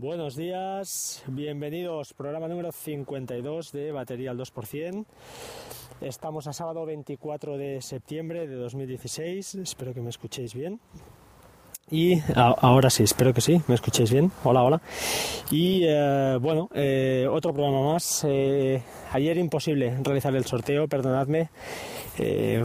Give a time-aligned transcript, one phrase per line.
[0.00, 5.04] Buenos días, bienvenidos, programa número 52 de Batería al 2%.
[6.00, 10.80] Estamos a sábado 24 de septiembre de 2016, espero que me escuchéis bien.
[11.90, 14.32] Y ahora sí, espero que sí, me escuchéis bien.
[14.42, 14.80] Hola, hola.
[15.50, 18.24] Y eh, bueno, eh, otro programa más.
[18.26, 21.50] Eh, ayer imposible realizar el sorteo, perdonadme.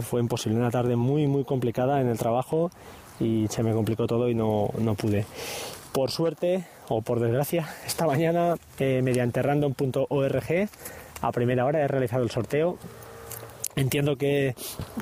[0.00, 2.70] Fue imposible, una tarde muy, muy complicada en el trabajo
[3.20, 5.26] y se me complicó todo y no, no pude.
[5.92, 10.68] Por suerte, o por desgracia, esta mañana, eh, mediante random.org,
[11.22, 12.78] a primera hora he realizado el sorteo
[13.76, 14.54] Entiendo que,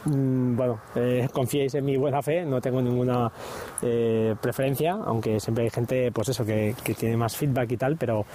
[0.05, 3.31] mm, bueno, eh, confiéis en mi buena fe, no tengo ninguna
[3.81, 7.97] eh, preferencia, aunque siempre hay gente, pues eso, que, que tiene más feedback y tal,
[7.97, 8.27] pero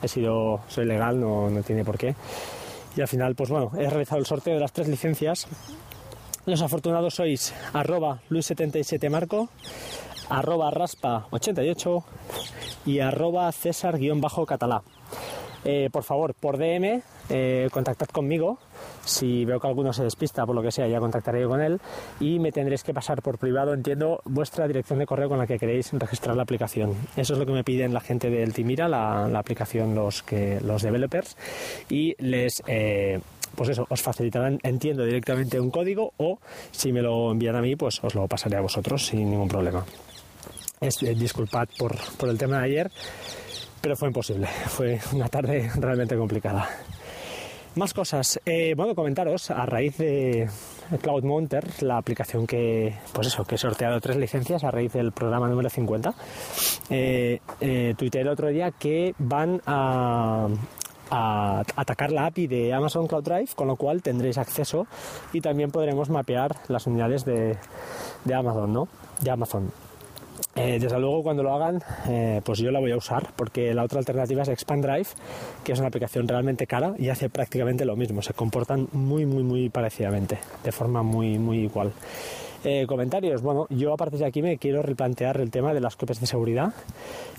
[0.00, 2.14] he sido, soy legal, no, no tiene por qué.
[2.94, 5.48] Y al final, pues bueno, he realizado el sorteo de las tres licencias.
[6.48, 9.50] Los afortunados sois arroba luis77marco,
[10.30, 12.04] arroba raspa88
[12.86, 14.80] y arroba césar-catalá.
[15.66, 18.56] Eh, por favor, por DM, eh, contactad conmigo.
[19.04, 21.82] Si veo que alguno se despista, por lo que sea, ya contactaré yo con él.
[22.18, 25.58] Y me tendréis que pasar por privado, entiendo, vuestra dirección de correo con la que
[25.58, 26.94] queréis registrar la aplicación.
[27.14, 30.80] Eso es lo que me piden la gente del Timira, la, aplicación, los, que, los
[30.80, 31.36] developers.
[31.90, 32.62] Y les.
[32.66, 33.20] eh,
[33.54, 36.38] pues eso, os facilitarán, entiendo, directamente un código o
[36.70, 39.84] si me lo envían a mí, pues os lo pasaré a vosotros sin ningún problema.
[40.80, 42.90] Es, eh, disculpad por, por el tema de ayer,
[43.80, 44.46] pero fue imposible.
[44.68, 46.68] Fue una tarde realmente complicada.
[47.74, 48.40] Más cosas.
[48.44, 50.48] Eh, bueno, comentaros a raíz de
[51.00, 55.12] Cloud Monter, la aplicación que, pues eso, que he sorteado tres licencias a raíz del
[55.12, 56.12] programa número 50.
[56.90, 60.48] Eh, eh, tuiteé el otro día que van a,
[61.10, 64.86] a atacar la API de Amazon Cloud Drive, con lo cual tendréis acceso
[65.32, 67.56] y también podremos mapear las unidades de,
[68.32, 68.88] Amazon, ¿no?
[69.20, 69.70] De Amazon.
[70.54, 73.84] Eh, desde luego cuando lo hagan, eh, pues yo la voy a usar porque la
[73.84, 75.08] otra alternativa es Expand Drive,
[75.64, 78.22] que es una aplicación realmente cara y hace prácticamente lo mismo.
[78.22, 81.92] Se comportan muy, muy, muy parecidamente, de forma muy, muy igual.
[82.64, 83.40] Eh, comentarios.
[83.40, 86.26] Bueno, yo a partir de aquí me quiero replantear el tema de las copias de
[86.26, 86.72] seguridad.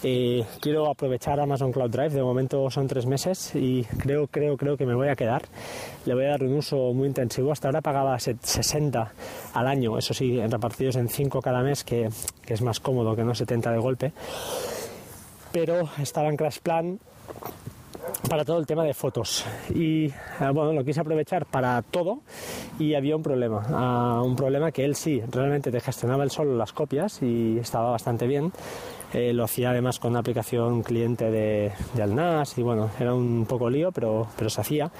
[0.02, 2.12] Eh, quiero aprovechar Amazon Cloud Drive.
[2.12, 5.42] De momento son tres meses y creo, creo, creo que me voy a quedar.
[6.06, 7.52] Le voy a dar un uso muy intensivo.
[7.52, 9.12] Hasta ahora pagaba se- 60
[9.54, 12.08] al año, eso sí, repartidos en 5 cada mes, que,
[12.46, 14.14] que es más cómodo que no 70 de golpe.
[15.52, 16.98] Pero estaba en Crash Plan
[18.28, 19.46] para todo el tema de fotos.
[19.74, 20.14] Y eh,
[20.54, 22.20] bueno lo quise aprovechar para todo
[22.80, 26.56] y había un problema Ah, un problema que él sí realmente te gestionaba él solo
[26.56, 28.52] las copias y estaba bastante bien.
[29.14, 33.46] Eh, lo hacía además con una aplicación cliente de, de Alnas y bueno era un
[33.48, 34.92] poco lío pero, pero se hacía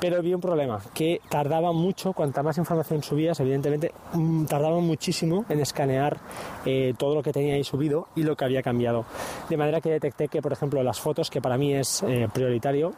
[0.00, 5.44] pero había un problema, que tardaba mucho, cuanta más información subías, evidentemente mm, tardaba muchísimo
[5.48, 6.18] en escanear
[6.64, 9.04] eh, todo lo que tenía ahí subido y lo que había cambiado.
[9.48, 12.92] De manera que detecté que, por ejemplo, las fotos, que para mí es eh, prioritario,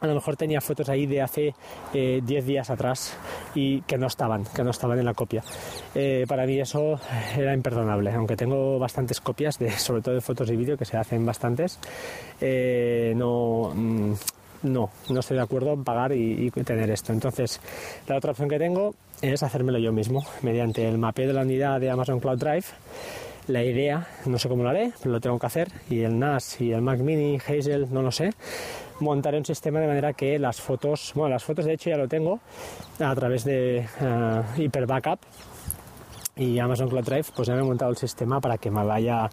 [0.00, 1.54] a lo mejor tenía fotos ahí de hace
[1.92, 3.16] eh, 10 días atrás
[3.54, 5.42] y que no estaban, que no estaban en la copia.
[5.94, 6.98] Eh, para mí eso
[7.36, 10.96] era imperdonable, aunque tengo bastantes copias, de, sobre todo de fotos y vídeo, que se
[10.96, 11.78] hacen bastantes,
[12.40, 14.12] eh, no, mm,
[14.62, 17.12] no, no estoy de acuerdo en pagar y, tener esto.
[17.12, 17.60] Entonces,
[18.06, 21.80] la otra opción que tengo es hacérmelo yo mismo, mediante el mapeo de la unidad
[21.80, 22.64] de Amazon Cloud Drive.
[23.48, 25.68] La idea, no sé cómo lo haré, pero lo tengo que hacer.
[25.88, 28.30] Y el NAS y el Mac Mini, Hazel, no lo sé.
[29.00, 32.06] Montaré un sistema de manera que las fotos, bueno, las fotos de hecho ya lo
[32.06, 32.38] tengo
[32.98, 35.20] a través de eh, Hyper Backup,
[36.36, 39.28] y Amazon Cloud Drive pues ya me he montado el sistema para que me vaya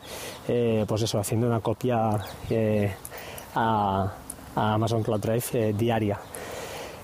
[0.48, 2.94] eh, pues eso haciendo una copia eh,
[3.56, 4.14] a,
[4.58, 6.20] a Amazon Cloud Drive eh, diaria.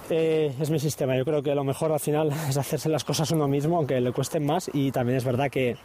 [0.09, 1.15] Eh, es mi sistema.
[1.15, 4.11] Yo creo que lo mejor al final es hacerse las cosas uno mismo aunque le
[4.11, 4.69] cuesten más.
[4.73, 5.77] Y también es verdad que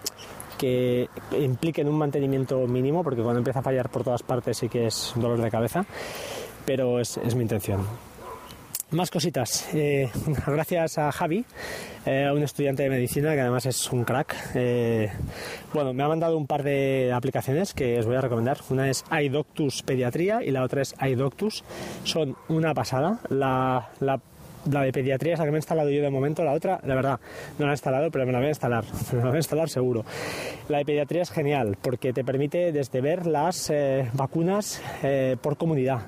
[0.58, 1.08] que
[1.38, 5.12] impliquen un mantenimiento mínimo porque cuando empieza a fallar por todas partes sí que es
[5.14, 5.86] dolor de cabeza
[6.66, 7.86] pero es, es mi intención
[8.90, 9.68] más cositas.
[9.74, 10.08] Eh,
[10.46, 11.44] gracias a Javi,
[12.06, 14.34] eh, un estudiante de medicina que además es un crack.
[14.54, 15.10] eh,
[15.72, 18.58] bueno, me ha mandado un par de aplicaciones que os voy a recomendar.
[18.70, 21.64] Una es iDoctus Pediatría y la otra es iDoctus.
[22.04, 23.20] Son una pasada.
[23.28, 24.20] La, la
[24.70, 26.94] la de pediatría es la que me he instalado yo de momento, la otra, de
[26.94, 27.20] verdad,
[27.58, 29.68] no la he instalado, pero me la voy a instalar, me la voy a instalar
[29.68, 30.04] seguro.
[30.68, 35.56] La de pediatría es genial porque te permite desde ver las eh, vacunas eh, por
[35.56, 36.00] comunidad,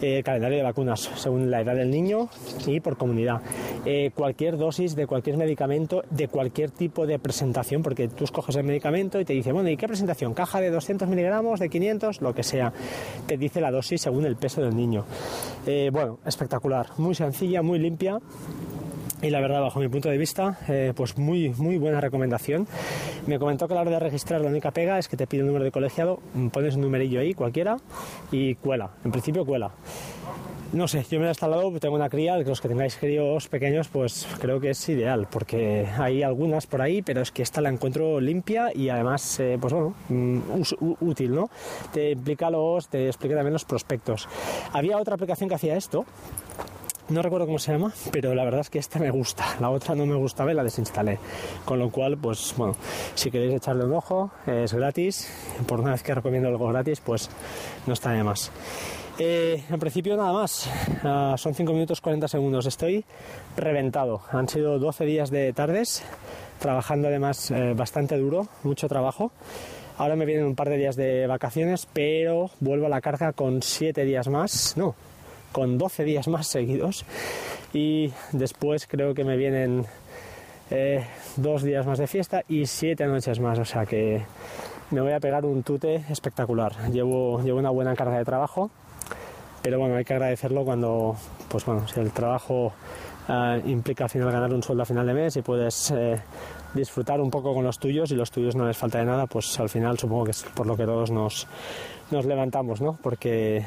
[0.00, 2.28] eh, calendario de vacunas según la edad del niño
[2.66, 3.40] y por comunidad.
[3.86, 8.64] Eh, cualquier dosis de cualquier medicamento, de cualquier tipo de presentación, porque tú escoges el
[8.64, 10.34] medicamento y te dice, bueno, ¿y qué presentación?
[10.34, 12.72] Caja de 200 miligramos, de 500, lo que sea.
[13.26, 15.04] Te dice la dosis según el peso del niño.
[15.66, 18.18] Eh, bueno, espectacular, muy sencilla, muy limpia
[19.22, 22.66] y la verdad, bajo mi punto de vista, eh, pues muy, muy buena recomendación.
[23.26, 25.40] Me comentó que a la hora de registrar la única pega es que te pide
[25.40, 26.20] un número de colegiado,
[26.52, 27.78] pones un numerillo ahí, cualquiera,
[28.30, 28.90] y cuela.
[29.04, 29.70] En principio cuela.
[30.72, 34.26] No sé, yo me he instalado, tengo una cría, los que tengáis críos pequeños, pues
[34.40, 38.20] creo que es ideal, porque hay algunas por ahí, pero es que esta la encuentro
[38.20, 40.40] limpia y además, eh, pues bueno, mm,
[41.00, 41.50] útil, ¿no?
[41.92, 44.28] Te explica los, te explica también los prospectos.
[44.72, 46.04] Había otra aplicación que hacía esto,
[47.08, 49.44] no recuerdo cómo se llama, pero la verdad es que esta me gusta.
[49.60, 51.18] La otra no me gustaba y la desinstalé.
[51.64, 52.74] Con lo cual, pues bueno,
[53.14, 55.30] si queréis echarle un ojo, es gratis.
[55.66, 57.30] Por una vez que recomiendo algo gratis, pues
[57.86, 58.50] no está de más.
[59.18, 60.68] Eh, en principio nada más.
[61.02, 62.66] Ah, son 5 minutos 40 segundos.
[62.66, 63.04] Estoy
[63.56, 64.22] reventado.
[64.32, 66.02] Han sido 12 días de tardes,
[66.58, 69.32] trabajando además eh, bastante duro, mucho trabajo.
[69.98, 73.62] Ahora me vienen un par de días de vacaciones, pero vuelvo a la carga con
[73.62, 74.76] 7 días más.
[74.76, 74.94] No,
[75.56, 77.06] con 12 días más seguidos
[77.72, 79.86] y después creo que me vienen
[80.70, 81.02] eh,
[81.36, 84.22] dos días más de fiesta y siete noches más, o sea que
[84.90, 86.74] me voy a pegar un tute espectacular.
[86.92, 88.70] Llevo, llevo una buena carga de trabajo,
[89.62, 91.16] pero bueno, hay que agradecerlo cuando,
[91.48, 92.74] pues bueno, si el trabajo
[93.26, 96.20] eh, implica al final ganar un sueldo a final de mes y puedes eh,
[96.74, 99.58] disfrutar un poco con los tuyos y los tuyos no les falta de nada, pues
[99.58, 101.46] al final supongo que es por lo que todos nos,
[102.10, 102.98] nos levantamos, ¿no?
[103.02, 103.64] Porque,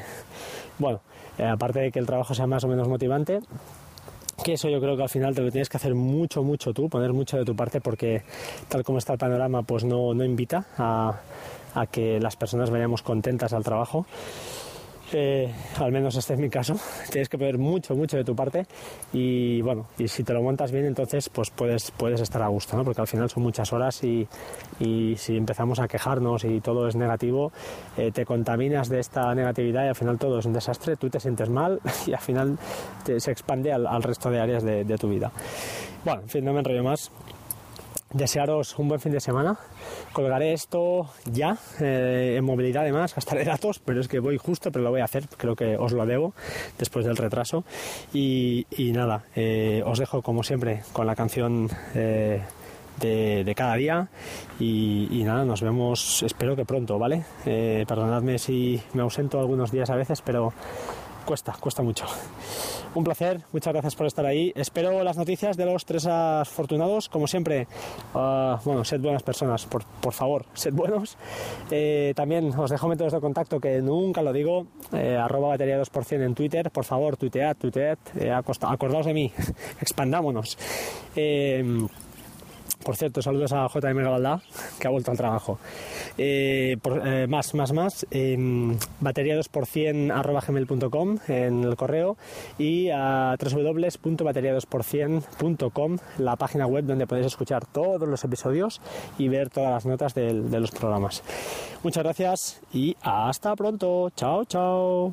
[0.78, 1.00] bueno,
[1.38, 3.40] eh, aparte de que el trabajo sea más o menos motivante,
[4.42, 6.88] que eso yo creo que al final te lo tienes que hacer mucho, mucho tú,
[6.88, 8.22] poner mucho de tu parte porque
[8.68, 11.20] tal como está el panorama pues no, no invita a,
[11.74, 14.06] a que las personas vayamos contentas al trabajo
[15.12, 16.74] eh, al menos este es mi caso,
[17.10, 18.66] tienes que poner mucho, mucho de tu parte
[19.12, 22.76] y bueno, y si te lo montas bien entonces pues puedes, puedes estar a gusto,
[22.76, 22.84] ¿no?
[22.84, 24.26] porque al final son muchas horas y,
[25.16, 27.52] si empezamos a quejarnos y todo es negativo,
[27.96, 31.20] eh, te contaminas de esta negatividad y al final todo es un desastre, tú te
[31.20, 32.58] sientes mal y al final
[33.04, 35.30] se expande al, resto de áreas de, de tu vida.
[36.04, 37.10] Bueno, en fin, no me enrollo más
[38.12, 39.56] desearos un buen fin de semana.
[40.12, 44.84] Colgaré esto ya eh, en movilidad además, gastaré datos, pero es que voy justo, pero
[44.84, 46.34] lo voy a hacer, creo que os lo debo
[46.78, 47.64] después del retraso.
[48.12, 52.42] Y, nada, eh, os dejo como siempre con la canción eh,
[53.00, 54.08] de, cada día
[54.58, 57.24] y, y, nada, nos vemos espero que pronto, ¿vale?
[57.44, 60.52] perdonadme si me ausento algunos días a veces, pero
[61.30, 62.06] cuesta, cuesta mucho.
[62.92, 64.52] Un placer, muchas gracias por estar ahí.
[64.56, 67.68] Espero las noticias de los tres afortunados, como siempre.
[68.12, 71.16] Uh, bueno, sed buenas personas, por, por favor, sed buenos.
[71.70, 76.20] Eh, también os dejo métodos de contacto que nunca lo digo, eh, arroba batería 2%
[76.20, 79.32] en Twitter, por favor, tuitead, tuitead, eh, acordaos de mí,
[79.80, 80.58] expandámonos.
[82.84, 84.40] Por cierto, saludos a JM Gabaldá,
[84.78, 85.58] que ha vuelto al trabajo.
[86.16, 88.06] Eh, eh, más, más, más,
[89.00, 92.16] batería 2% arroba gmail.com en el correo
[92.58, 98.80] y a www.bateria2%.com, la página web donde podéis escuchar todos los episodios
[99.18, 101.22] y ver todas las notas de los programas.
[101.82, 104.10] Muchas gracias y hasta pronto.
[104.16, 105.12] Chao, chao.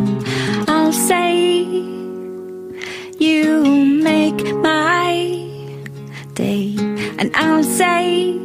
[7.21, 8.35] And I'll say,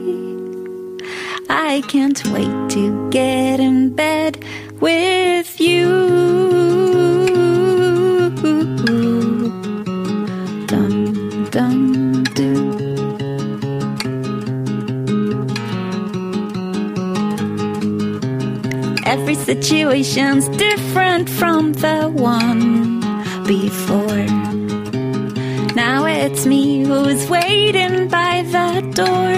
[1.49, 4.45] I can't wait to get in bed
[4.81, 5.89] with you.
[10.67, 12.25] Dum, dum.
[19.07, 23.01] Every situation's different from the one
[23.47, 24.56] before.
[25.77, 29.33] Now it's me who's waiting by the door.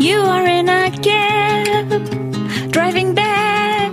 [0.00, 3.92] You are in a cab, driving back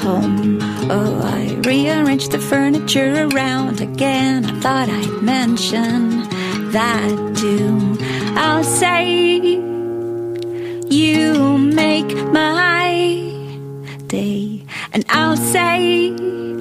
[0.00, 0.58] home.
[0.90, 4.46] Oh, I rearranged the furniture around again.
[4.46, 6.26] I thought I'd mention
[6.70, 7.98] that too.
[8.36, 9.60] I'll say,
[10.88, 12.88] You make my
[14.06, 14.64] day,
[14.94, 16.16] and I'll say,